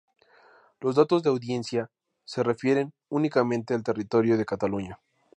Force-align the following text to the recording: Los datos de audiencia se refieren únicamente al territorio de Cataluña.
Los 0.79 0.95
datos 0.95 1.21
de 1.21 1.29
audiencia 1.29 1.91
se 2.25 2.41
refieren 2.41 2.91
únicamente 3.07 3.75
al 3.75 3.83
territorio 3.83 4.35
de 4.35 4.47
Cataluña. 4.47 4.99